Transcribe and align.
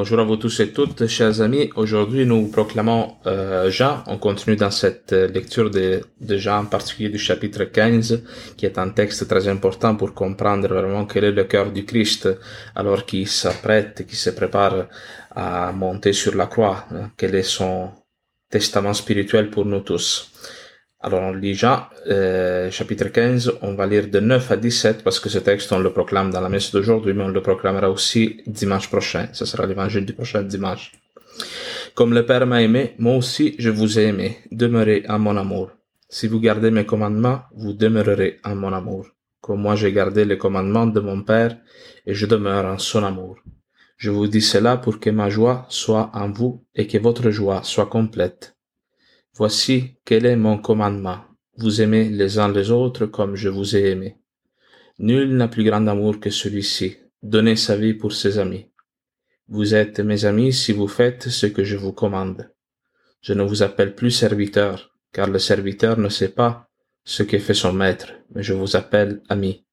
Bonjour 0.00 0.20
à 0.20 0.24
vous 0.24 0.36
tous 0.38 0.60
et 0.60 0.72
toutes, 0.72 1.06
chers 1.08 1.42
amis. 1.42 1.70
Aujourd'hui, 1.76 2.24
nous 2.24 2.48
proclamons 2.48 3.18
euh, 3.26 3.70
Jean. 3.70 4.02
On 4.06 4.16
continue 4.16 4.56
dans 4.56 4.70
cette 4.70 5.12
euh, 5.12 5.28
lecture 5.28 5.68
de, 5.68 6.00
Jean, 6.38 6.60
en 6.60 6.64
particulier 6.64 7.10
du 7.10 7.18
chapitre 7.18 7.64
15, 7.64 8.22
qui 8.56 8.64
est 8.64 8.78
un 8.78 8.88
texte 8.88 9.28
très 9.28 9.46
important 9.46 9.96
pour 9.96 10.14
comprendre 10.14 10.68
vraiment 10.68 11.04
quel 11.04 11.24
est 11.24 11.32
le 11.32 11.44
cœur 11.44 11.70
du 11.70 11.84
Christ 11.84 12.30
alors 12.74 13.04
qu'il 13.04 13.28
s'apprête, 13.28 14.06
qu'il 14.06 14.16
se 14.16 14.30
prépare 14.30 14.86
à 15.36 15.70
monter 15.72 16.14
sur 16.14 16.34
la 16.34 16.46
croix. 16.46 16.86
Hein. 16.92 17.10
quel 17.18 17.34
est 17.34 17.42
son 17.42 17.90
testament 18.48 18.94
spirituel 18.94 19.50
pour 19.50 19.66
nous 19.66 19.80
tous. 19.80 20.32
Alors 21.02 21.22
on 21.22 21.32
lit 21.32 21.54
Jean, 21.54 21.86
euh, 22.08 22.70
chapitre 22.70 23.08
15, 23.08 23.52
on 23.62 23.72
va 23.72 23.86
lire 23.86 24.08
de 24.08 24.20
9 24.20 24.50
à 24.50 24.56
17 24.58 25.02
parce 25.02 25.18
que 25.18 25.30
ce 25.30 25.38
texte 25.38 25.72
on 25.72 25.78
le 25.78 25.90
proclame 25.90 26.30
dans 26.30 26.42
la 26.42 26.50
messe 26.50 26.72
d'aujourd'hui, 26.72 27.14
mais 27.14 27.24
on 27.24 27.28
le 27.28 27.40
proclamera 27.40 27.88
aussi 27.88 28.42
dimanche 28.46 28.90
prochain. 28.90 29.28
Ce 29.32 29.46
sera 29.46 29.64
l'évangile 29.64 30.04
du 30.04 30.12
prochain 30.12 30.42
dimanche. 30.42 30.92
Comme 31.94 32.12
le 32.12 32.26
Père 32.26 32.46
m'a 32.46 32.60
aimé, 32.62 32.96
moi 32.98 33.16
aussi 33.16 33.54
je 33.58 33.70
vous 33.70 33.98
ai 33.98 34.08
aimé. 34.08 34.40
Demeurez 34.52 35.04
en 35.08 35.18
mon 35.18 35.38
amour. 35.38 35.70
Si 36.10 36.26
vous 36.26 36.38
gardez 36.38 36.70
mes 36.70 36.84
commandements, 36.84 37.44
vous 37.56 37.72
demeurerez 37.72 38.38
en 38.44 38.54
mon 38.54 38.74
amour. 38.74 39.06
Comme 39.40 39.62
moi 39.62 39.76
j'ai 39.76 39.92
gardé 39.92 40.26
les 40.26 40.36
commandements 40.36 40.86
de 40.86 41.00
mon 41.00 41.22
Père 41.22 41.56
et 42.04 42.12
je 42.12 42.26
demeure 42.26 42.66
en 42.66 42.76
son 42.78 43.04
amour. 43.04 43.38
Je 43.96 44.10
vous 44.10 44.26
dis 44.26 44.42
cela 44.42 44.76
pour 44.76 45.00
que 45.00 45.08
ma 45.08 45.30
joie 45.30 45.64
soit 45.70 46.10
en 46.12 46.30
vous 46.30 46.62
et 46.74 46.86
que 46.86 46.98
votre 46.98 47.30
joie 47.30 47.62
soit 47.62 47.86
complète. 47.86 48.54
Voici 49.34 49.96
quel 50.04 50.26
est 50.26 50.36
mon 50.36 50.58
commandement. 50.58 51.20
Vous 51.56 51.80
aimez 51.80 52.08
les 52.08 52.38
uns 52.38 52.50
les 52.50 52.70
autres 52.70 53.06
comme 53.06 53.36
je 53.36 53.48
vous 53.48 53.76
ai 53.76 53.90
aimé. 53.90 54.16
Nul 54.98 55.36
n'a 55.36 55.46
plus 55.46 55.64
grand 55.64 55.86
amour 55.86 56.18
que 56.20 56.30
celui-ci, 56.30 56.96
donner 57.22 57.54
sa 57.56 57.76
vie 57.76 57.94
pour 57.94 58.12
ses 58.12 58.38
amis. 58.38 58.66
Vous 59.48 59.74
êtes 59.74 60.00
mes 60.00 60.24
amis 60.24 60.52
si 60.52 60.72
vous 60.72 60.88
faites 60.88 61.28
ce 61.28 61.46
que 61.46 61.64
je 61.64 61.76
vous 61.76 61.92
commande. 61.92 62.52
Je 63.22 63.32
ne 63.32 63.42
vous 63.42 63.62
appelle 63.62 63.94
plus 63.94 64.10
serviteur, 64.10 64.94
car 65.12 65.28
le 65.28 65.38
serviteur 65.38 65.98
ne 65.98 66.08
sait 66.08 66.30
pas 66.30 66.68
ce 67.04 67.22
que 67.22 67.38
fait 67.38 67.54
son 67.54 67.72
maître, 67.72 68.12
mais 68.34 68.42
je 68.42 68.52
vous 68.52 68.76
appelle 68.76 69.22
ami, 69.28 69.64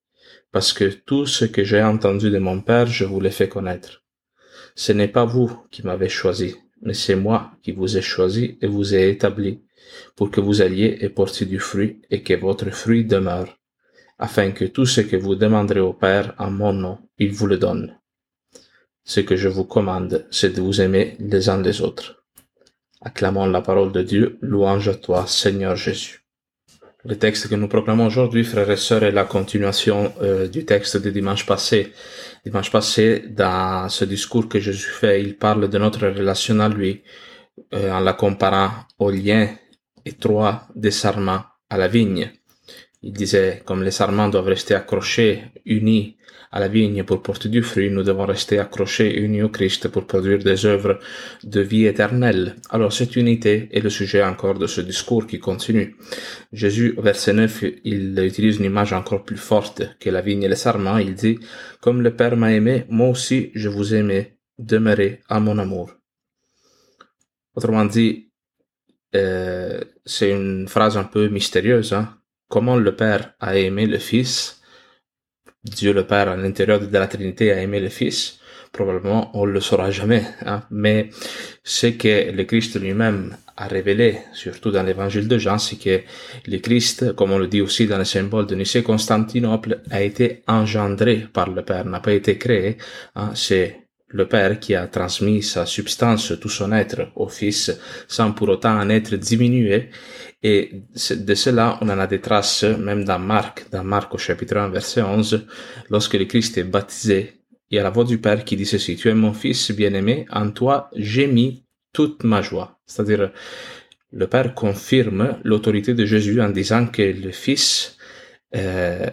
parce 0.52 0.72
que 0.72 0.86
tout 0.86 1.26
ce 1.26 1.46
que 1.46 1.64
j'ai 1.64 1.82
entendu 1.82 2.30
de 2.30 2.40
mon 2.40 2.62
Père, 2.62 2.88
je 2.88 3.06
vous 3.06 3.20
l'ai 3.20 3.32
fait 3.32 3.50
connaître. 3.50 4.04
Ce 4.76 4.92
n'est 4.92 5.08
pas 5.08 5.26
vous 5.26 5.66
qui 5.72 5.86
m'avez 5.86 6.10
choisi, 6.10 6.56
mais 6.82 6.94
c'est 6.94 7.16
moi 7.16 7.52
qui 7.62 7.72
vous 7.72 7.98
ai 7.98 8.02
choisi 8.02 8.58
et 8.62 8.68
vous 8.68 8.96
ai 8.96 9.10
établi, 9.10 9.62
pour 10.16 10.32
que 10.32 10.42
vous 10.42 10.62
alliez 10.62 10.98
et 11.02 11.10
portiez 11.10 11.46
du 11.46 11.60
fruit 11.60 12.02
et 12.10 12.24
que 12.24 12.34
votre 12.34 12.70
fruit 12.70 13.06
demeure, 13.06 13.58
afin 14.20 14.52
que 14.52 14.66
tout 14.66 14.86
ce 14.86 15.02
que 15.02 15.16
vous 15.16 15.36
demanderez 15.36 15.80
au 15.80 15.94
Père 15.94 16.34
en 16.38 16.52
mon 16.52 16.74
nom, 16.74 16.98
il 17.18 17.32
vous 17.32 17.48
le 17.48 17.58
donne. 17.58 17.98
Ce 19.04 19.22
que 19.22 19.36
je 19.36 19.48
vous 19.48 19.64
commande, 19.64 20.28
c'est 20.32 20.56
de 20.56 20.62
vous 20.62 20.82
aimer 20.82 21.16
les 21.20 21.50
uns 21.50 21.62
les 21.62 21.82
autres. 21.82 22.26
Acclamons 23.02 23.46
la 23.46 23.62
parole 23.62 23.92
de 23.92 24.02
Dieu, 24.02 24.38
louange 24.42 24.90
à 24.90 24.96
toi, 24.96 25.28
Seigneur 25.28 25.76
Jésus. 25.76 26.27
Le 27.08 27.18
texte 27.18 27.48
que 27.48 27.56
nous 27.56 27.70
proclamons 27.70 28.06
aujourd'hui, 28.06 28.44
frères 28.44 28.70
et 28.70 28.76
sœurs, 28.76 29.04
est 29.04 29.14
la 29.14 29.24
continuation 29.24 30.14
euh, 30.22 30.50
du 30.50 30.66
texte 30.66 30.98
de 30.98 31.10
dimanche 31.10 31.46
passé. 31.46 31.94
Dimanche 32.46 32.70
passé, 32.70 33.24
dans 33.30 33.88
ce 33.88 34.04
discours 34.04 34.50
que 34.50 34.60
Jésus 34.60 34.90
fait, 34.90 35.22
il 35.22 35.38
parle 35.38 35.70
de 35.70 35.78
notre 35.78 36.06
relation 36.06 36.60
à 36.60 36.68
lui 36.68 37.04
euh, 37.74 37.94
en 37.94 38.02
la 38.02 38.12
comparant 38.12 38.72
au 39.00 39.10
lien 39.10 39.48
étroit 40.06 40.68
des 40.76 40.92
sarments 40.92 41.44
à 41.70 41.78
la 41.78 41.88
vigne. 41.88 42.30
Il 43.04 43.14
disait, 43.14 43.62
comme 43.66 43.84
les 43.84 43.92
sarments 43.92 44.28
doivent 44.30 44.48
rester 44.48 44.74
accrochés, 44.74 45.44
unis 45.66 46.18
à 46.52 46.60
la 46.60 46.68
vigne 46.68 47.04
pour 47.04 47.22
porter 47.22 47.50
du 47.50 47.62
fruit, 47.62 47.92
nous 47.92 48.04
devons 48.04 48.26
rester 48.26 48.58
accrochés 48.58 49.20
unis 49.20 49.44
au 49.44 49.50
Christ 49.50 49.90
pour 49.90 50.08
produire 50.08 50.40
des 50.40 50.66
œuvres 50.66 51.00
de 51.44 51.62
vie 51.62 51.86
éternelle. 51.86 52.56
Alors 52.70 52.94
cette 52.94 53.16
unité 53.16 53.70
est 53.72 53.82
le 53.82 53.90
sujet 53.90 54.24
encore 54.24 54.58
de 54.58 54.66
ce 54.66 54.82
discours 54.82 55.28
qui 55.28 55.40
continue. 55.40 55.96
Jésus, 56.54 56.96
verset 56.98 57.34
9, 57.34 57.66
il 57.84 58.18
utilise 58.20 58.58
une 58.58 58.66
image 58.66 58.94
encore 58.94 59.24
plus 59.24 59.38
forte 59.38 59.84
que 60.00 60.10
la 60.10 60.22
vigne 60.22 60.44
et 60.44 60.50
les 60.50 60.56
sarments. 60.56 60.98
Il 60.98 61.14
dit, 61.14 61.40
comme 61.82 62.02
le 62.02 62.16
Père 62.16 62.38
m'a 62.38 62.54
aimé, 62.54 62.86
moi 62.90 63.10
aussi 63.10 63.52
je 63.54 63.70
vous 63.70 63.94
aimais, 63.94 64.38
demeurez 64.58 65.22
à 65.30 65.40
mon 65.40 65.58
amour. 65.60 65.92
Autrement 67.56 67.86
dit, 67.86 68.32
euh, 69.16 69.82
c'est 70.06 70.32
une 70.32 70.68
phrase 70.68 70.98
un 70.98 71.04
peu 71.04 71.28
mystérieuse. 71.28 71.94
Hein? 71.94 72.17
Comment 72.50 72.78
le 72.78 72.96
Père 72.96 73.34
a 73.40 73.58
aimé 73.58 73.86
le 73.88 73.98
Fils? 73.98 74.62
Dieu 75.64 75.92
le 75.94 76.08
Père 76.08 76.30
à 76.30 76.38
l'intérieur 76.38 76.80
de 76.80 76.98
la 76.98 77.08
Trinité 77.08 77.52
a 77.52 77.62
aimé 77.62 77.80
le 77.82 77.90
Fils, 77.90 78.40
probablement 78.72 79.32
on 79.34 79.46
le 79.46 79.60
saura 79.60 79.92
jamais. 79.92 80.24
Hein. 80.46 80.64
Mais 80.72 81.10
ce 81.64 81.88
que 81.88 82.32
le 82.32 82.44
Christ 82.46 82.80
lui-même 82.80 83.36
a 83.58 83.68
révélé, 83.68 84.20
surtout 84.34 84.72
dans 84.72 84.84
l'évangile 84.84 85.28
de 85.28 85.38
Jean, 85.38 85.58
c'est 85.58 85.78
que 85.78 86.02
le 86.48 86.58
Christ, 86.60 87.14
comme 87.16 87.32
on 87.32 87.40
le 87.40 87.48
dit 87.48 87.62
aussi 87.62 87.88
dans 87.88 87.98
le 87.98 88.06
symbole 88.06 88.46
de 88.46 88.56
Nicée 88.56 88.84
Constantinople, 88.84 89.82
a 89.90 90.02
été 90.02 90.44
engendré 90.48 91.28
par 91.34 91.50
le 91.50 91.64
Père, 91.64 91.86
n'a 91.86 92.00
pas 92.00 92.14
été 92.14 92.38
créé. 92.38 92.78
Hein. 93.16 93.32
Le 94.10 94.28
Père 94.28 94.60
qui 94.60 94.74
a 94.76 94.88
transmis 94.88 95.44
sa 95.44 95.66
substance, 95.66 96.34
tout 96.40 96.50
son 96.50 96.72
être 96.72 97.12
au 97.16 97.28
Fils, 97.28 97.78
sans 98.08 98.32
pour 98.32 98.50
autant 98.50 98.80
en 98.80 98.90
être 98.90 99.16
diminué. 99.16 99.90
Et 100.44 100.84
de 101.12 101.36
cela, 101.36 101.78
on 101.82 101.90
en 101.90 102.00
a 102.00 102.08
des 102.08 102.22
traces 102.22 102.64
même 102.64 103.04
dans 103.04 103.20
Marc, 103.20 103.70
dans 103.72 103.84
Marc 103.84 104.14
au 104.14 104.18
chapitre 104.18 104.58
1, 104.58 104.70
verset 104.70 105.02
11, 105.02 105.46
lorsque 105.90 106.14
le 106.14 106.26
Christ 106.26 106.58
est 106.58 106.64
baptisé. 106.64 107.34
Il 107.70 107.76
y 107.76 107.80
a 107.80 107.84
la 107.84 107.90
voix 107.90 108.06
du 108.06 108.18
Père 108.18 108.46
qui 108.46 108.56
dit 108.56 108.66
ceci, 108.66 108.96
Tu 108.96 109.10
es 109.10 109.14
mon 109.14 109.34
Fils 109.34 109.72
bien-aimé, 109.72 110.26
en 110.32 110.52
toi 110.52 110.90
j'ai 110.96 111.28
mis 111.28 111.66
toute 111.92 112.24
ma 112.24 112.42
joie. 112.42 112.80
C'est-à-dire, 112.86 113.32
le 114.14 114.28
Père 114.28 114.54
confirme 114.54 115.38
l'autorité 115.44 115.94
de 115.94 116.06
Jésus 116.06 116.42
en 116.42 116.50
disant 116.50 116.88
que 116.88 117.02
le 117.02 117.32
Fils 117.32 117.98
euh, 118.56 119.10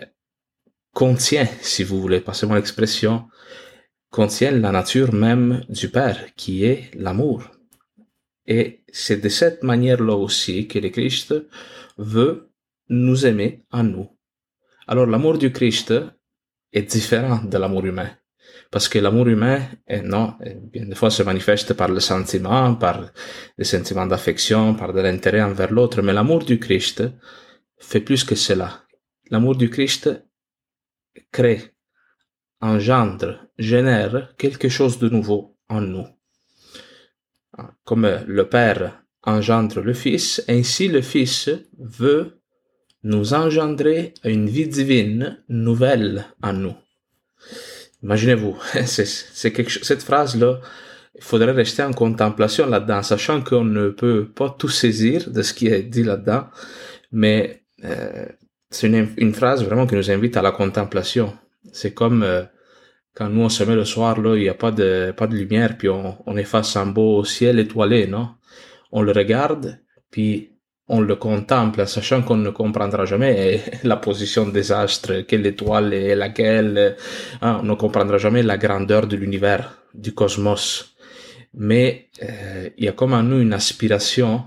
contient, 0.93 1.49
si 1.61 1.83
vous 1.83 2.01
voulez 2.01 2.21
passer 2.21 2.47
mon 2.47 2.57
expression, 2.57 3.25
contiennent 4.15 4.61
la 4.61 4.71
nature 4.71 5.13
même 5.13 5.65
du 5.69 5.89
Père, 5.89 6.21
qui 6.37 6.65
est 6.65 6.93
l'amour. 6.95 7.51
Et 8.47 8.85
c'est 8.93 9.21
de 9.21 9.29
cette 9.29 9.65
manière-là 9.65 10.15
aussi 10.15 10.69
que 10.69 10.79
le 10.79 10.91
Christ 10.91 11.35
veut 11.99 12.53
nous 12.89 13.27
aimer 13.27 13.65
en 13.73 13.83
nous. 13.83 14.09
Alors 14.87 15.07
l'amour 15.07 15.37
du 15.37 15.51
Christ 15.51 15.93
est 16.73 16.83
différent 16.83 17.43
de 17.43 17.59
l'amour 17.59 17.85
humain. 17.87 18.11
Parce 18.71 18.89
que 18.89 19.01
l'amour 19.01 19.27
humain, 19.27 19.63
est, 19.89 20.03
non, 20.03 20.35
bien 20.73 20.87
des 20.87 20.95
fois 20.95 21.11
se 21.11 21.25
manifeste 21.25 21.75
par 21.75 21.89
le 21.89 21.99
sentiment, 21.99 22.77
par 22.77 23.11
les 23.59 23.65
sentiments 23.65 24.07
d'affection, 24.07 24.77
par 24.77 24.93
de 24.93 25.01
l'intérêt 25.01 25.43
envers 25.43 25.73
l'autre, 25.73 26.03
mais 26.03 26.13
l'amour 26.13 26.45
du 26.45 26.61
Christ 26.61 27.03
fait 27.79 28.01
plus 28.01 28.23
que 28.23 28.37
cela. 28.37 28.85
L'amour 29.33 29.57
du 29.57 29.71
Christ 29.71 30.09
crée 31.33 31.74
engendre, 32.65 33.47
génère 33.59 34.35
quelque 34.39 34.71
chose 34.71 34.99
de 34.99 35.11
nouveau 35.11 35.55
en 35.69 35.83
nous. 35.83 36.07
Comme 37.85 38.09
le 38.27 38.49
Père 38.49 39.03
engendre 39.23 39.81
le 39.81 39.93
Fils, 39.93 40.43
ainsi 40.49 40.89
le 40.89 41.03
Fils 41.03 41.51
veut 41.79 42.41
nous 43.03 43.35
engendrer 43.35 44.15
une 44.25 44.49
vie 44.49 44.67
divine 44.67 45.43
nouvelle 45.51 46.25
en 46.43 46.55
nous. 46.55 46.75
Imaginez-vous, 48.03 48.57
c'est 48.87 49.07
cette 49.07 50.03
phrase-là, 50.03 50.61
il 51.15 51.23
faudrait 51.23 51.53
rester 51.53 51.83
en 51.83 51.93
contemplation 51.93 52.67
là-dedans, 52.67 53.03
sachant 53.03 53.43
qu'on 53.43 53.65
ne 53.65 53.91
peut 53.91 54.27
pas 54.27 54.49
tout 54.59 54.71
saisir 54.71 55.31
de 55.31 55.43
ce 55.43 55.53
qui 55.53 55.67
est 55.69 55.83
dit 55.83 56.03
là-dedans, 56.03 56.47
mais 57.13 57.63
euh, 57.85 58.27
c'est 58.71 58.87
une, 58.87 59.09
une, 59.19 59.35
phrase 59.35 59.63
vraiment 59.63 59.87
qui 59.87 59.95
nous 59.95 60.11
invite 60.11 60.37
à 60.37 60.43
la 60.43 60.51
contemplation. 60.51 61.37
C'est 61.73 61.93
comme 61.93 62.23
euh, 62.23 62.43
quand 63.15 63.29
nous 63.29 63.43
on 63.43 63.49
se 63.49 63.65
met 63.65 63.77
le 63.77 63.85
soir, 63.85 64.21
là, 64.21 64.37
il 64.37 64.43
n'y 64.43 64.49
a 64.49 64.55
pas 64.55 64.73
de, 64.73 65.15
pas 65.17 65.27
de 65.27 65.37
lumière, 65.37 65.79
puis 65.79 65.89
on, 65.89 66.17
on 66.27 66.37
est 66.37 66.77
un 66.77 66.87
beau 66.87 67.25
ciel 67.25 67.59
étoilé, 67.59 68.07
non? 68.07 68.31
On 68.93 69.03
le 69.03 69.13
regarde, 69.13 69.79
puis 70.11 70.51
on 70.89 71.01
le 71.01 71.17
contemple, 71.17 71.87
sachant 71.87 72.23
qu'on 72.23 72.37
ne 72.37 72.51
comprendra 72.51 73.05
jamais 73.07 73.63
la 73.85 73.97
position 73.97 74.49
des 74.49 74.73
astres, 74.73 75.21
quelle 75.23 75.47
étoile 75.47 75.95
est 75.95 76.15
laquelle, 76.15 76.97
hein, 77.41 77.61
on 77.63 77.67
ne 77.67 77.75
comprendra 77.75 78.19
jamais 78.19 78.43
la 78.43 78.59
grandeur 78.59 79.07
de 79.07 79.17
l'univers, 79.17 79.79
du 79.95 80.13
cosmos. 80.13 80.97
Mais 81.55 82.11
euh, 82.23 82.69
il 82.77 82.85
y 82.85 82.89
a 82.89 82.93
comme 82.93 83.15
en 83.15 83.23
nous 83.23 83.41
une 83.41 83.53
aspiration 83.53 84.43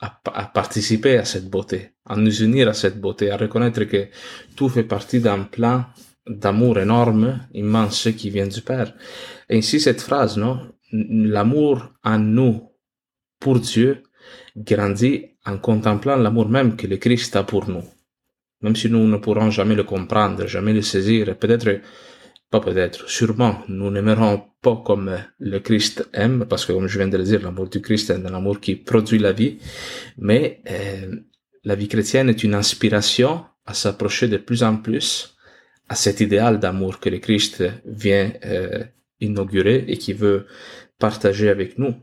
à, 0.00 0.20
à, 0.32 0.46
participer 0.46 1.18
à 1.18 1.24
cette 1.24 1.48
beauté, 1.48 1.90
à 2.06 2.16
nous 2.16 2.42
unir 2.42 2.68
à 2.68 2.74
cette 2.74 2.98
beauté, 2.98 3.30
à 3.30 3.36
reconnaître 3.36 3.84
que 3.84 4.08
tout 4.56 4.68
fait 4.68 4.84
partie 4.84 5.20
d'un 5.20 5.40
plan 5.40 5.84
d'amour 6.28 6.78
énorme, 6.78 7.40
immense 7.54 8.08
qui 8.16 8.30
vient 8.30 8.46
du 8.46 8.60
Père. 8.62 8.94
Ainsi 9.50 9.80
cette 9.80 10.00
phrase, 10.00 10.36
non, 10.36 10.60
l'amour 10.92 11.92
en 12.04 12.18
nous 12.18 12.70
pour 13.38 13.60
Dieu 13.60 14.02
grandit 14.56 15.26
en 15.44 15.58
contemplant 15.58 16.16
l'amour 16.16 16.48
même 16.48 16.76
que 16.76 16.86
le 16.86 16.96
Christ 16.96 17.36
a 17.36 17.44
pour 17.44 17.68
nous. 17.68 17.84
Même 18.62 18.74
si 18.74 18.88
nous 18.90 19.06
ne 19.06 19.18
pourrons 19.18 19.50
jamais 19.50 19.74
le 19.74 19.84
comprendre, 19.84 20.46
jamais 20.46 20.72
le 20.72 20.82
saisir, 20.82 21.36
peut-être, 21.38 21.80
pas 22.50 22.60
peut-être, 22.60 23.08
sûrement, 23.08 23.58
nous 23.68 23.90
n'aimerons 23.90 24.42
pas 24.62 24.82
comme 24.84 25.16
le 25.38 25.58
Christ 25.60 26.08
aime, 26.12 26.46
parce 26.48 26.64
que 26.64 26.72
comme 26.72 26.88
je 26.88 26.98
viens 26.98 27.08
de 27.08 27.18
le 27.18 27.24
dire, 27.24 27.42
l'amour 27.42 27.68
du 27.68 27.80
Christ 27.80 28.10
est 28.10 28.14
un 28.14 28.34
amour 28.34 28.60
qui 28.60 28.74
produit 28.74 29.18
la 29.18 29.32
vie, 29.32 29.58
mais 30.16 30.62
euh, 30.70 31.16
la 31.64 31.74
vie 31.74 31.88
chrétienne 31.88 32.30
est 32.30 32.42
une 32.42 32.54
inspiration 32.54 33.44
à 33.66 33.74
s'approcher 33.74 34.28
de 34.28 34.38
plus 34.38 34.62
en 34.62 34.76
plus 34.76 35.35
à 35.88 35.94
cet 35.94 36.20
idéal 36.20 36.58
d'amour 36.58 37.00
que 37.00 37.08
le 37.08 37.18
Christ 37.18 37.64
vient 37.84 38.32
euh, 38.44 38.84
inaugurer 39.20 39.84
et 39.88 39.96
qui 39.96 40.12
veut 40.12 40.46
partager 40.98 41.48
avec 41.48 41.78
nous. 41.78 41.94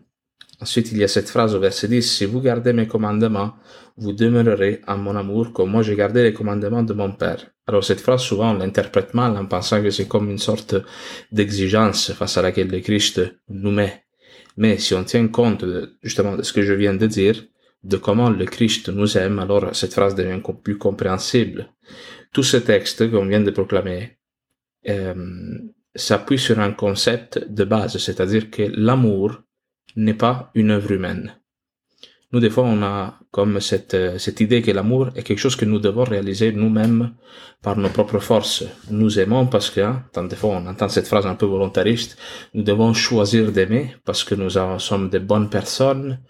Ensuite, 0.61 0.91
il 0.91 0.97
y 0.97 1.03
a 1.03 1.07
cette 1.07 1.29
phrase 1.29 1.55
au 1.55 1.59
verset 1.59 1.87
10, 1.87 2.01
Si 2.01 2.25
vous 2.25 2.39
gardez 2.39 2.71
mes 2.73 2.87
commandements, 2.87 3.53
vous 3.97 4.13
demeurerez 4.13 4.81
en 4.87 4.97
mon 4.97 5.15
amour 5.15 5.51
comme 5.51 5.71
moi 5.71 5.81
j'ai 5.81 5.95
gardé 5.95 6.23
les 6.23 6.33
commandements 6.33 6.83
de 6.83 6.93
mon 6.93 7.11
Père. 7.11 7.51
Alors 7.67 7.83
cette 7.83 8.01
phrase, 8.01 8.21
souvent, 8.21 8.51
on 8.51 8.57
l'interprète 8.57 9.13
mal 9.13 9.37
en 9.37 9.45
pensant 9.45 9.81
que 9.81 9.89
c'est 9.89 10.07
comme 10.07 10.29
une 10.29 10.37
sorte 10.37 10.75
d'exigence 11.31 12.11
face 12.13 12.37
à 12.37 12.41
laquelle 12.41 12.69
le 12.69 12.79
Christ 12.79 13.21
nous 13.49 13.71
met. 13.71 14.03
Mais 14.57 14.77
si 14.77 14.93
on 14.93 15.03
tient 15.03 15.27
compte 15.27 15.65
justement 16.01 16.35
de 16.35 16.43
ce 16.43 16.53
que 16.53 16.61
je 16.61 16.73
viens 16.73 16.93
de 16.93 17.07
dire, 17.07 17.43
de 17.83 17.97
comment 17.97 18.29
le 18.29 18.45
Christ 18.45 18.89
nous 18.89 19.17
aime, 19.17 19.39
alors 19.39 19.75
cette 19.75 19.93
phrase 19.93 20.15
devient 20.15 20.41
plus 20.63 20.77
compréhensible. 20.77 21.69
Tout 22.33 22.43
ce 22.43 22.57
texte 22.57 23.09
qu'on 23.11 23.25
vient 23.25 23.41
de 23.41 23.51
proclamer 23.51 24.17
euh, 24.89 25.59
s'appuie 25.95 26.39
sur 26.39 26.59
un 26.59 26.71
concept 26.71 27.47
de 27.49 27.63
base, 27.63 27.97
c'est-à-dire 27.97 28.49
que 28.49 28.63
l'amour 28.75 29.41
n'est 29.95 30.15
pas 30.15 30.51
une 30.55 30.71
œuvre 30.71 30.91
humaine. 30.91 31.35
Nous, 32.33 32.39
des 32.39 32.49
fois, 32.49 32.63
on 32.63 32.81
a 32.81 33.19
comme 33.29 33.59
cette, 33.59 33.95
cette 34.17 34.41
idée 34.41 34.63
que 34.63 34.71
l'amour 34.71 35.09
est 35.15 35.21
quelque 35.21 35.37
chose 35.37 35.55
que 35.55 35.65
nous 35.65 35.77
devons 35.77 36.03
réaliser 36.03 36.51
nous-mêmes 36.51 37.13
par 37.61 37.77
nos 37.77 37.89
propres 37.89 38.17
forces. 38.17 38.63
Nous 38.89 39.19
aimons 39.19 39.45
parce 39.45 39.69
que, 39.69 39.81
hein, 39.81 40.03
tant 40.11 40.23
de 40.23 40.33
fois, 40.33 40.55
on 40.55 40.65
entend 40.65 40.89
cette 40.89 41.07
phrase 41.07 41.27
un 41.27 41.35
peu 41.35 41.45
volontariste, 41.45 42.17
nous 42.55 42.63
devons 42.63 42.91
choisir 42.95 43.51
d'aimer 43.51 43.95
parce 44.03 44.23
que 44.23 44.33
nous 44.33 44.49
sommes 44.79 45.11
de 45.11 45.19
bonnes 45.19 45.51
personnes, 45.51 46.21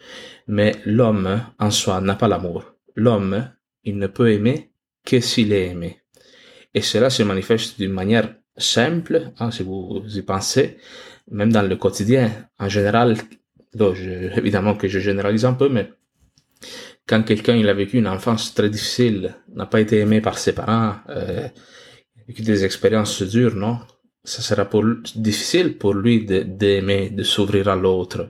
mais 0.46 0.74
l'homme 0.86 1.42
en 1.58 1.72
soi 1.72 2.02
n'a 2.02 2.16
pas 2.16 2.28
l'amour. 2.28 2.66
L'homme, 2.96 3.50
il 3.86 3.98
ne 3.98 4.08
peut 4.08 4.30
aimer 4.30 4.73
que 5.06 5.20
s'il 5.20 5.54
est 5.54 5.68
aimé. 5.68 6.00
Et 6.74 6.82
cela 6.82 7.10
se 7.10 7.24
manifeste 7.24 7.78
d'une 7.80 7.92
manière 7.92 8.34
simple, 8.58 9.32
hein, 9.40 9.52
si 9.52 9.64
vous 9.64 10.04
y 10.08 10.22
pensez, 10.22 10.78
même 11.32 11.52
dans 11.52 11.62
le 11.62 11.76
quotidien. 11.76 12.32
En 12.60 12.70
général, 12.70 13.18
donc, 13.74 13.98
évidemment 13.98 14.76
que 14.76 14.88
je 14.88 15.00
généralise 15.00 15.46
un 15.46 15.54
peu, 15.54 15.70
mais 15.70 15.92
quand 17.08 17.24
quelqu'un 17.24 17.56
il 17.56 17.68
a 17.70 17.74
vécu 17.74 17.98
une 17.98 18.08
enfance 18.08 18.54
très 18.54 18.70
difficile, 18.70 19.36
n'a 19.54 19.66
pas 19.66 19.82
été 19.82 20.00
aimé 20.00 20.22
par 20.22 20.38
ses 20.38 20.54
parents, 20.54 20.96
euh, 21.10 21.48
vécu 22.28 22.42
des 22.42 22.64
expériences 22.64 23.22
dures, 23.24 23.56
non 23.56 23.80
Ça 24.24 24.42
sera 24.42 24.70
difficile 25.16 25.78
pour 25.78 25.94
lui 25.94 26.26
d'aimer, 26.26 27.10
de, 27.10 27.24
s'ouvrir 27.24 27.68
à 27.68 27.76
l'autre, 27.76 28.30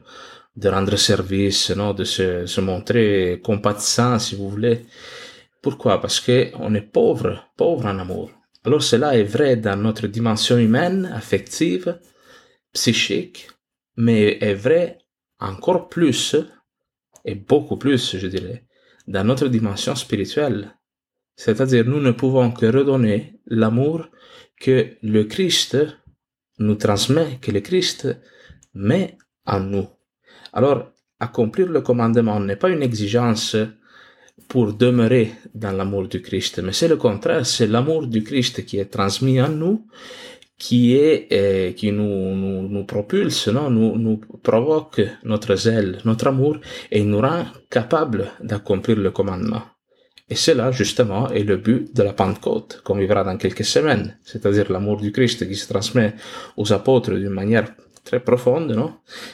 de 0.56 0.70
rendre 0.70 0.96
service, 0.96 1.70
non 1.72 1.94
De 1.94 2.04
se 2.04 2.62
montrer 2.62 3.40
compatissant, 3.44 4.18
si 4.20 4.36
vous 4.36 4.50
voulez. 4.50 4.86
Pourquoi? 5.64 6.02
Parce 6.02 6.20
que 6.20 6.52
on 6.56 6.76
est 6.76 6.82
pauvre, 6.82 7.50
pauvre 7.56 7.86
en 7.86 7.98
amour. 7.98 8.30
Alors 8.66 8.84
cela 8.84 9.18
est 9.18 9.24
vrai 9.24 9.56
dans 9.56 9.78
notre 9.78 10.08
dimension 10.08 10.58
humaine, 10.58 11.10
affective, 11.14 12.00
psychique, 12.74 13.48
mais 13.96 14.38
est 14.42 14.56
vrai 14.56 15.00
encore 15.40 15.88
plus, 15.88 16.36
et 17.24 17.36
beaucoup 17.36 17.78
plus, 17.78 18.18
je 18.18 18.28
dirais, 18.28 18.66
dans 19.08 19.24
notre 19.24 19.48
dimension 19.48 19.96
spirituelle. 19.96 20.76
C'est-à-dire, 21.38 21.86
nous 21.86 22.02
ne 22.02 22.12
pouvons 22.12 22.52
que 22.52 22.66
redonner 22.66 23.40
l'amour 23.46 24.08
que 24.60 24.98
le 25.02 25.24
Christ 25.24 25.78
nous 26.60 26.76
transmet, 26.76 27.40
que 27.42 27.52
le 27.52 27.62
Christ 27.62 28.08
met 28.74 29.18
en 29.46 29.62
nous. 29.62 29.88
Alors, 30.52 30.92
accomplir 31.22 31.68
le 31.68 31.82
commandement 31.82 32.42
n'est 32.42 32.58
pas 32.58 32.70
une 32.70 32.84
exigence 32.84 33.56
pour 34.48 34.74
demeurer 34.74 35.32
dans 35.54 35.72
l'amour 35.72 36.08
du 36.08 36.22
Christ, 36.22 36.62
mais 36.64 36.74
c'est 36.74 36.88
le 36.88 36.98
contraire, 36.98 37.46
c'est 37.46 37.68
l'amour 37.68 38.08
du 38.08 38.24
Christ 38.24 38.66
qui 38.66 38.78
est 38.78 38.86
transmis 38.86 39.42
en 39.42 39.50
nous 39.50 39.88
qui 40.58 40.96
est 40.96 41.28
euh, 41.34 41.74
qui 41.74 41.92
nous, 41.92 42.36
nous, 42.36 42.70
nous 42.70 42.86
propulse, 42.86 43.48
non, 43.50 43.70
nous, 43.70 43.98
nous 43.98 44.22
provoque 44.42 45.02
notre 45.24 45.56
zèle, 45.56 45.98
notre 46.06 46.28
amour 46.28 46.58
et 46.90 47.04
nous 47.04 47.20
rend 47.20 47.46
capable 47.70 48.32
d'accomplir 48.40 48.98
le 48.98 49.12
commandement. 49.12 49.64
Et 50.30 50.36
cela, 50.36 50.72
justement, 50.72 51.30
est 51.30 51.44
le 51.44 51.58
but 51.58 51.94
de 51.94 52.02
la 52.02 52.14
Pentecôte, 52.14 52.82
qu'on 52.84 52.98
vivra 52.98 53.24
dans 53.26 53.38
quelques 53.38 53.66
semaines, 53.66 54.18
c'est-à-dire 54.24 54.72
l'amour 54.72 54.98
du 55.02 55.12
Christ 55.12 55.48
qui 55.48 55.56
se 55.56 55.68
transmet 55.68 56.16
aux 56.56 56.72
apôtres 56.72 57.12
d'une 57.12 57.30
manière 57.30 57.68
très 58.04 58.20
profonde, 58.20 58.72
non? 58.72 58.94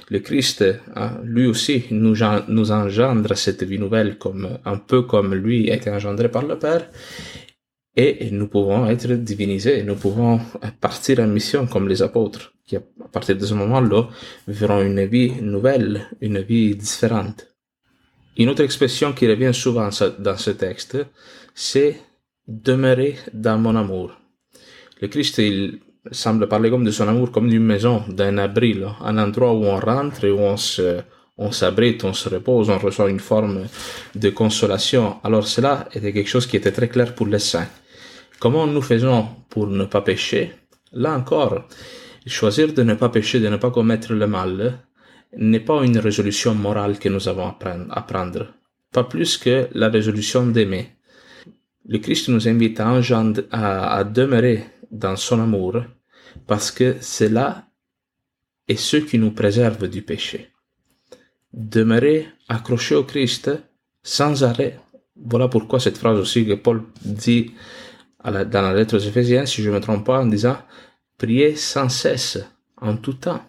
Le 0.09 0.19
Christ, 0.19 0.63
hein, 0.95 1.19
lui 1.23 1.47
aussi, 1.47 1.85
nous, 1.91 2.15
nous 2.47 2.71
engendre 2.71 3.35
cette 3.35 3.63
vie 3.63 3.79
nouvelle 3.79 4.17
comme, 4.17 4.59
un 4.65 4.77
peu 4.77 5.01
comme 5.03 5.33
lui 5.35 5.71
a 5.71 5.75
été 5.75 5.89
engendré 5.89 6.29
par 6.29 6.45
le 6.45 6.57
Père 6.57 6.87
et 7.95 8.29
nous 8.31 8.47
pouvons 8.47 8.87
être 8.87 9.11
divinisés, 9.13 9.83
nous 9.83 9.95
pouvons 9.95 10.39
partir 10.79 11.19
en 11.19 11.27
mission 11.27 11.67
comme 11.67 11.89
les 11.89 12.01
apôtres, 12.01 12.53
qui 12.65 12.77
à 12.77 12.81
partir 13.11 13.35
de 13.35 13.45
ce 13.45 13.53
moment-là 13.55 14.07
verront 14.47 14.81
une 14.81 15.03
vie 15.05 15.41
nouvelle, 15.41 16.07
une 16.21 16.39
vie 16.39 16.75
différente. 16.75 17.47
Une 18.37 18.49
autre 18.49 18.63
expression 18.63 19.11
qui 19.11 19.27
revient 19.27 19.53
souvent 19.53 19.89
dans 20.19 20.37
ce 20.37 20.51
texte, 20.51 20.97
c'est 21.53 21.99
demeurer 22.47 23.17
dans 23.33 23.57
mon 23.57 23.75
amour. 23.75 24.17
Le 25.01 25.07
Christ, 25.07 25.39
il 25.39 25.79
semble 26.11 26.47
parler 26.47 26.69
comme 26.69 26.85
de 26.85 26.91
son 26.91 27.07
amour 27.07 27.31
comme 27.31 27.49
d'une 27.49 27.63
maison, 27.65 28.03
d'un 28.07 28.37
abri, 28.37 28.79
un 29.01 29.17
endroit 29.17 29.53
où 29.53 29.65
on 29.65 29.79
rentre 29.79 30.25
et 30.25 30.31
où 30.31 30.39
on 30.39 30.57
se, 30.57 31.01
on 31.37 31.51
s'abrite, 31.51 32.03
on 32.03 32.13
se 32.13 32.29
repose, 32.29 32.69
on 32.69 32.77
reçoit 32.77 33.09
une 33.09 33.19
forme 33.19 33.65
de 34.15 34.29
consolation. 34.29 35.17
Alors 35.23 35.47
cela 35.47 35.87
était 35.93 36.13
quelque 36.13 36.29
chose 36.29 36.47
qui 36.47 36.57
était 36.57 36.71
très 36.71 36.89
clair 36.89 37.15
pour 37.15 37.27
les 37.27 37.39
saints. 37.39 37.69
Comment 38.39 38.67
nous 38.67 38.81
faisons 38.81 39.27
pour 39.49 39.67
ne 39.67 39.85
pas 39.85 40.01
pécher? 40.01 40.53
Là 40.93 41.13
encore, 41.13 41.65
choisir 42.25 42.73
de 42.73 42.83
ne 42.83 42.93
pas 42.93 43.09
pécher, 43.09 43.39
de 43.39 43.49
ne 43.49 43.57
pas 43.57 43.71
commettre 43.71 44.13
le 44.13 44.27
mal, 44.27 44.79
n'est 45.37 45.59
pas 45.59 45.83
une 45.83 45.97
résolution 45.97 46.55
morale 46.55 46.97
que 46.99 47.09
nous 47.09 47.27
avons 47.27 47.53
à 47.89 48.01
prendre. 48.01 48.47
Pas 48.91 49.03
plus 49.03 49.37
que 49.37 49.67
la 49.73 49.89
résolution 49.89 50.45
d'aimer. 50.47 50.89
Le 51.87 51.99
Christ 51.99 52.29
nous 52.29 52.47
invite 52.47 52.79
à, 52.79 54.03
demeurer 54.03 54.65
dans 54.91 55.15
son 55.15 55.39
amour 55.39 55.83
parce 56.47 56.71
que 56.71 56.97
cela 57.01 57.65
est 58.67 58.75
ce 58.75 58.97
qui 58.97 59.17
nous 59.17 59.31
préserve 59.31 59.87
du 59.87 60.01
péché. 60.01 60.49
Demeurer 61.53 62.27
accroché 62.47 62.95
au 62.95 63.03
Christ 63.03 63.51
sans 64.03 64.43
arrêt. 64.43 64.79
Voilà 65.15 65.47
pourquoi 65.47 65.79
cette 65.79 65.97
phrase 65.97 66.19
aussi 66.19 66.45
que 66.45 66.53
Paul 66.53 66.83
dit 67.03 67.51
dans 68.23 68.61
la 68.61 68.73
lettre 68.73 68.97
aux 68.97 68.99
Éphésiens, 68.99 69.45
si 69.45 69.63
je 69.63 69.69
ne 69.69 69.75
me 69.75 69.81
trompe 69.81 70.05
pas, 70.05 70.19
en 70.19 70.25
disant 70.25 70.57
priez 71.17 71.55
sans 71.55 71.89
cesse, 71.89 72.39
en 72.77 72.95
tout 72.97 73.13
temps. 73.13 73.41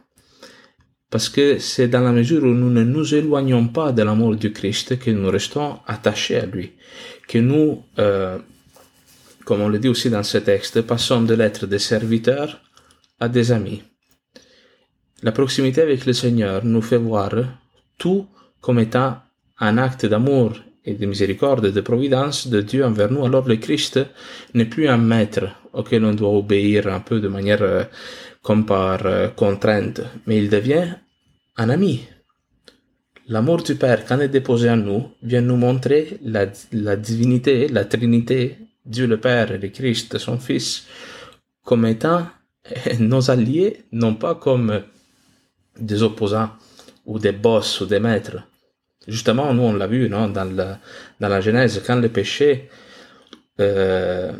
Parce 1.10 1.28
que 1.28 1.58
c'est 1.58 1.88
dans 1.88 2.02
la 2.02 2.12
mesure 2.12 2.44
où 2.44 2.54
nous 2.54 2.70
ne 2.70 2.84
nous 2.84 3.14
éloignons 3.14 3.66
pas 3.68 3.92
de 3.92 4.02
l'amour 4.02 4.36
du 4.36 4.52
Christ 4.52 4.98
que 4.98 5.10
nous 5.10 5.28
restons 5.28 5.78
attachés 5.86 6.36
à 6.36 6.46
lui, 6.46 6.72
que 7.26 7.38
nous, 7.38 7.82
euh, 7.98 8.38
comme 9.50 9.62
on 9.62 9.68
le 9.68 9.80
dit 9.80 9.88
aussi 9.88 10.10
dans 10.10 10.22
ce 10.22 10.38
texte, 10.38 10.80
passons 10.82 11.22
de 11.22 11.34
l'être 11.34 11.66
des 11.66 11.80
serviteurs 11.80 12.60
à 13.18 13.28
des 13.28 13.50
amis. 13.50 13.82
La 15.24 15.32
proximité 15.32 15.82
avec 15.82 16.06
le 16.06 16.12
Seigneur 16.12 16.64
nous 16.64 16.82
fait 16.82 16.98
voir 16.98 17.32
tout 17.98 18.28
comme 18.60 18.78
étant 18.78 19.16
un 19.58 19.76
acte 19.76 20.06
d'amour 20.06 20.52
et 20.84 20.94
de 20.94 21.04
miséricorde 21.04 21.66
et 21.66 21.72
de 21.72 21.80
providence 21.80 22.46
de 22.46 22.60
Dieu 22.60 22.84
envers 22.84 23.10
nous, 23.10 23.24
alors 23.24 23.48
le 23.48 23.56
Christ 23.56 23.98
n'est 24.54 24.66
plus 24.66 24.86
un 24.86 24.98
maître 24.98 25.46
auquel 25.72 26.04
on 26.04 26.14
doit 26.14 26.30
obéir 26.30 26.86
un 26.86 27.00
peu 27.00 27.18
de 27.18 27.26
manière 27.26 27.62
euh, 27.62 27.82
comme 28.42 28.64
par 28.64 29.04
euh, 29.04 29.26
contrainte, 29.26 30.00
mais 30.28 30.38
il 30.38 30.48
devient 30.48 30.94
un 31.56 31.70
ami. 31.70 32.06
L'amour 33.26 33.64
du 33.64 33.74
Père, 33.74 34.04
quand 34.06 34.18
il 34.18 34.22
est 34.22 34.28
déposé 34.28 34.70
en 34.70 34.76
nous, 34.76 35.08
vient 35.24 35.40
nous 35.40 35.56
montrer 35.56 36.18
la, 36.22 36.46
la 36.70 36.94
divinité, 36.94 37.66
la 37.66 37.84
Trinité, 37.84 38.56
Dieu 38.84 39.06
le 39.06 39.18
Père 39.18 39.52
et 39.52 39.58
le 39.58 39.68
Christ, 39.68 40.18
son 40.18 40.38
Fils, 40.38 40.86
comme 41.64 41.86
étant 41.86 42.26
nos 42.98 43.30
alliés, 43.30 43.84
non 43.92 44.14
pas 44.14 44.34
comme 44.34 44.82
des 45.78 46.02
opposants 46.02 46.50
ou 47.06 47.18
des 47.18 47.32
boss 47.32 47.80
ou 47.80 47.86
des 47.86 48.00
maîtres. 48.00 48.38
Justement, 49.06 49.52
nous 49.54 49.62
on 49.62 49.72
l'a 49.72 49.86
vu 49.86 50.08
non, 50.08 50.28
dans, 50.28 50.78
la, 51.20 51.40
Genèse, 51.40 51.82
quand 51.86 51.96
le 51.96 52.08
péché 52.08 52.68
euh, 53.60 54.32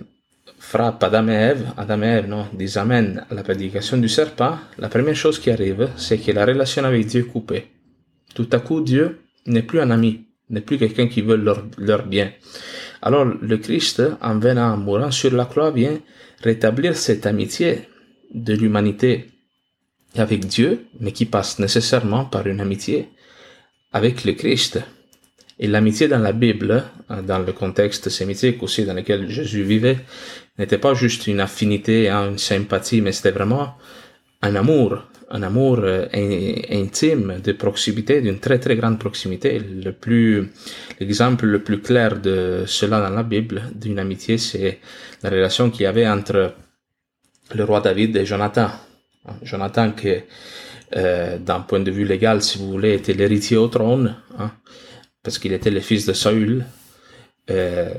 frappe 0.59 1.03
Adam 1.03 1.29
et 1.29 1.33
Ève, 1.33 1.67
Adam 1.77 2.03
et 2.03 2.07
Ève 2.07 2.29
non, 2.29 2.47
disent 2.53 2.77
Amen 2.77 3.25
à 3.31 3.35
la 3.35 3.43
prédication 3.43 3.97
du 3.97 4.09
serpent, 4.09 4.59
la 4.79 4.89
première 4.89 5.17
chose 5.17 5.39
qui 5.39 5.51
arrive, 5.51 5.89
c'est 5.97 6.19
que 6.19 6.33
la 6.33 6.45
relation 6.45 6.85
avec 6.85 7.07
Dieu 7.07 7.23
est 7.23 7.25
coupée. 7.25 7.69
Tout 8.35 8.49
à 8.53 8.61
coup, 8.61 8.81
Dieu 8.81 9.21
n'est 9.47 9.63
plus 9.63 9.81
un 9.81 9.91
ami, 9.91 10.27
n'est 10.51 10.61
plus 10.61 10.79
quelqu'un 10.79 11.09
qui 11.09 11.23
veut 11.23 11.43
leur 11.79 12.07
bien. 12.07 12.31
Alors 13.03 13.25
le 13.25 13.57
Christ, 13.57 14.03
en 14.21 14.39
venant, 14.39 14.73
en 14.73 14.77
mourant 14.77 15.11
sur 15.11 15.33
la 15.35 15.47
croix, 15.47 15.71
vient 15.71 15.99
rétablir 16.43 16.97
cette 16.97 17.27
amitié 17.27 17.89
de 18.33 18.55
l'humanité 18.55 19.31
avec 20.17 20.47
Dieu, 20.47 20.87
mais 21.01 21.13
qui 21.13 21.27
passe 21.27 21.59
nécessairement 21.59 22.25
par 22.25 22.47
une 22.47 22.61
amitié 22.61 23.09
avec 23.93 24.25
le 24.25 24.33
Christ. 24.33 24.81
Et 25.59 25.67
l'amitié 25.67 26.09
dans 26.09 26.19
la 26.19 26.33
Bible, 26.33 26.85
dans 27.09 27.39
le 27.39 27.53
contexte 27.53 28.09
sémitique 28.09 28.63
aussi 28.63 28.85
dans 28.85 28.95
lequel 28.95 29.29
Jésus 29.29 29.63
vivait, 29.63 29.99
n'était 30.59 30.79
pas 30.79 30.95
juste 30.95 31.27
une 31.27 31.41
affinité, 31.41 32.09
une 32.09 32.39
sympathie, 32.39 33.01
mais 33.03 33.13
c'était 33.13 33.31
vraiment 33.31 33.75
un 34.43 34.57
amour, 34.57 35.03
un 35.31 35.43
amour 35.43 35.79
euh, 35.81 36.07
intime, 36.71 37.41
de 37.43 37.53
proximité, 37.53 38.21
d'une 38.21 38.39
très 38.39 38.59
très 38.59 38.77
grande 38.77 38.99
proximité. 38.99 39.59
Le 39.59 39.93
plus, 39.93 40.51
l'exemple 40.99 41.47
le 41.47 41.63
plus 41.63 41.81
clair 41.81 42.21
de 42.21 42.65
cela 42.67 43.01
dans 43.01 43.15
la 43.15 43.23
Bible, 43.23 43.63
d'une 43.75 43.99
amitié, 43.99 44.39
c'est 44.39 44.81
la 45.23 45.31
relation 45.31 45.71
qu'il 45.71 45.83
y 45.83 45.87
avait 45.87 46.09
entre 46.09 46.55
le 47.55 47.65
roi 47.65 47.81
David 47.81 48.17
et 48.17 48.27
Jonathan. 48.27 48.71
Jonathan 49.43 49.93
qui, 49.93 50.15
euh, 50.97 51.39
d'un 51.39 51.61
point 51.61 51.81
de 51.81 51.91
vue 51.91 52.05
légal, 52.05 52.43
si 52.43 52.59
vous 52.59 52.71
voulez, 52.71 52.95
était 52.95 53.13
l'héritier 53.13 53.57
au 53.57 53.69
trône, 53.69 54.17
hein, 54.39 54.51
parce 55.23 55.39
qu'il 55.39 55.53
était 55.53 55.71
le 55.71 55.81
fils 55.81 56.07
de 56.07 56.13
Saül, 56.13 56.65
euh, 57.51 57.95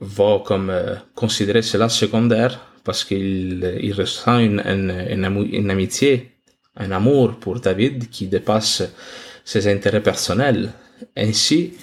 va 0.00 0.42
comme 0.44 0.70
euh, 0.70 0.96
considérer 1.14 1.62
cela 1.62 1.88
secondaire 1.88 2.67
parce 2.88 3.04
qu'il 3.04 3.78
il 3.82 3.92
ressent 3.92 4.38
une, 4.38 4.62
une, 4.66 5.70
amitié, 5.70 6.30
un 6.74 6.90
amour 6.90 7.36
pour 7.38 7.60
David 7.60 8.08
qui 8.08 8.28
dépasse 8.28 8.82
ses 9.44 9.68
intérêts 9.68 10.02
personnels. 10.02 10.72
Ainsi, 11.14 11.74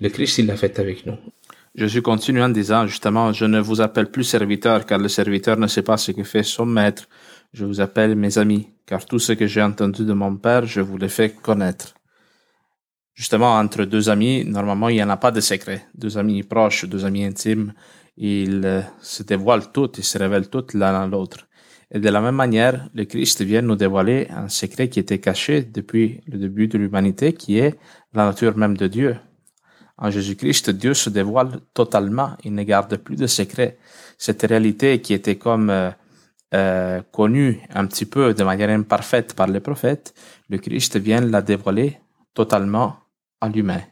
le 0.00 0.08
Christ, 0.08 0.38
il 0.38 0.46
l'a 0.46 0.56
fait 0.56 0.78
avec 0.78 1.04
nous. 1.04 1.18
Jésus 1.74 2.00
continue 2.00 2.44
en 2.44 2.48
disant 2.48 2.86
justement, 2.86 3.32
je 3.32 3.44
ne 3.44 3.58
vous 3.58 3.80
appelle 3.80 4.08
plus 4.08 4.22
serviteur 4.22 4.86
car 4.86 5.00
le 5.00 5.08
serviteur 5.08 5.56
ne 5.56 5.66
sait 5.66 5.82
pas 5.82 5.96
ce 5.96 6.12
que 6.12 6.22
fait 6.22 6.44
son 6.44 6.64
maître. 6.64 7.08
Je 7.52 7.64
vous 7.64 7.80
appelle 7.80 8.14
mes 8.14 8.38
amis 8.38 8.68
car 8.86 9.04
tout 9.04 9.18
ce 9.18 9.32
que 9.32 9.48
j'ai 9.48 9.62
entendu 9.62 10.04
de 10.04 10.12
mon 10.12 10.36
Père, 10.36 10.64
je 10.64 10.80
vous 10.80 10.96
l'ai 10.96 11.08
fait 11.08 11.30
connaître 11.30 11.92
justement, 13.14 13.58
entre 13.58 13.84
deux 13.84 14.08
amis, 14.08 14.44
normalement, 14.44 14.88
il 14.88 14.96
n'y 14.96 15.02
en 15.02 15.10
a 15.10 15.16
pas 15.16 15.30
de 15.30 15.40
secret. 15.40 15.86
Deux 15.94 16.18
amis 16.18 16.42
proches, 16.42 16.84
deux 16.86 17.04
amis 17.04 17.24
intimes, 17.24 17.72
ils 18.16 18.62
euh, 18.64 18.82
se 19.00 19.22
dévoilent 19.22 19.72
tous, 19.72 19.90
ils 19.98 20.04
se 20.04 20.18
révèlent 20.18 20.48
tous 20.48 20.74
l'un 20.74 20.94
à 20.94 21.06
l'autre. 21.06 21.48
Et 21.94 22.00
de 22.00 22.08
la 22.08 22.20
même 22.20 22.36
manière, 22.36 22.88
le 22.94 23.04
Christ 23.04 23.42
vient 23.42 23.60
nous 23.60 23.76
dévoiler 23.76 24.26
un 24.30 24.48
secret 24.48 24.88
qui 24.88 24.98
était 24.98 25.18
caché 25.18 25.62
depuis 25.62 26.22
le 26.26 26.38
début 26.38 26.66
de 26.66 26.78
l'humanité, 26.78 27.34
qui 27.34 27.58
est 27.58 27.78
la 28.14 28.24
nature 28.24 28.56
même 28.56 28.76
de 28.76 28.86
Dieu. 28.86 29.16
En 29.98 30.10
Jésus-Christ, 30.10 30.70
Dieu 30.70 30.94
se 30.94 31.10
dévoile 31.10 31.60
totalement, 31.74 32.36
il 32.44 32.54
ne 32.54 32.62
garde 32.62 32.96
plus 32.96 33.16
de 33.16 33.26
secret. 33.26 33.78
Cette 34.16 34.42
réalité 34.42 35.02
qui 35.02 35.12
était 35.12 35.36
comme 35.36 35.68
euh, 35.68 35.90
euh, 36.54 37.02
connue 37.12 37.60
un 37.74 37.86
petit 37.86 38.06
peu 38.06 38.32
de 38.32 38.42
manière 38.42 38.70
imparfaite 38.70 39.34
par 39.34 39.48
les 39.48 39.60
prophètes, 39.60 40.14
le 40.48 40.58
Christ 40.58 40.98
vient 40.98 41.20
la 41.20 41.42
dévoiler 41.42 41.98
totalement 42.32 42.96
à 43.40 43.48
l'humain. 43.48 43.82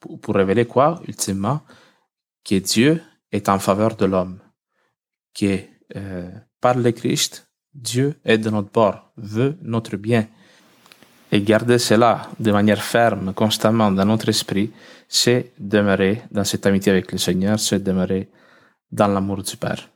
Pour, 0.00 0.20
pour, 0.20 0.34
révéler 0.34 0.66
quoi, 0.66 1.00
ultimement, 1.08 1.62
que 2.44 2.56
Dieu 2.56 3.00
est 3.32 3.48
en 3.48 3.58
faveur 3.58 3.96
de 3.96 4.06
l'homme, 4.06 4.38
que 5.34 5.58
euh, 5.96 6.30
par 6.60 6.76
le 6.76 6.92
Christ, 6.92 7.48
Dieu 7.74 8.14
est 8.24 8.38
de 8.38 8.50
notre 8.50 8.70
bord, 8.70 9.12
veut 9.16 9.56
notre 9.62 9.96
bien. 9.96 10.26
Et 11.32 11.42
garder 11.42 11.78
cela 11.78 12.28
de 12.38 12.52
manière 12.52 12.82
ferme, 12.82 13.34
constamment 13.34 13.90
dans 13.90 14.04
notre 14.04 14.28
esprit, 14.28 14.70
c'est 15.08 15.52
demeurer 15.58 16.22
dans 16.30 16.44
cette 16.44 16.66
amitié 16.66 16.92
avec 16.92 17.12
le 17.12 17.18
Seigneur, 17.18 17.58
c'est 17.58 17.82
demeurer 17.82 18.28
dans 18.90 19.08
l'amour 19.08 19.42
du 19.42 19.56
Père. 19.56 19.88